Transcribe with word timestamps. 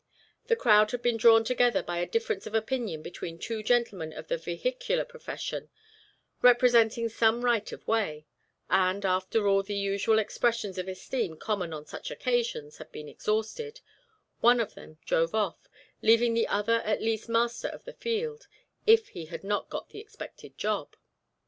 The 0.47 0.55
crowd 0.55 0.89
had 0.89 1.03
been 1.03 1.17
drawn 1.17 1.43
together 1.43 1.83
by 1.83 1.99
a 1.99 2.07
difference 2.07 2.47
of 2.47 2.55
opinion 2.55 3.03
between 3.03 3.37
two 3.37 3.61
gentlemen 3.61 4.13
of 4.13 4.29
the 4.29 4.37
vehicular 4.39 5.05
profession, 5.05 5.69
respecting 6.41 7.07
some 7.07 7.45
right 7.45 7.71
of 7.71 7.87
way, 7.87 8.25
and, 8.67 9.05
after 9.05 9.47
all 9.47 9.61
the 9.61 9.75
usual 9.75 10.17
expressions 10.17 10.79
of 10.79 10.87
esteem 10.87 11.37
common 11.37 11.71
on 11.71 11.85
such 11.85 12.09
occasions 12.09 12.77
had 12.79 12.91
been 12.91 13.07
exhausted, 13.07 13.81
one 14.39 14.59
of 14.59 14.73
them 14.73 14.97
drove 15.05 15.35
off, 15.35 15.69
leaving 16.01 16.33
the 16.33 16.47
other 16.47 16.81
at 16.81 17.03
least 17.03 17.29
master 17.29 17.67
of 17.67 17.85
the 17.85 17.93
field, 17.93 18.47
if 18.87 19.09
he 19.09 19.25
had 19.25 19.43
not 19.43 19.69
got 19.69 19.89
the 19.89 19.99
expected 19.99 20.57
job. 20.57 20.95